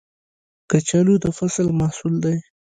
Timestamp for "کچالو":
0.69-1.15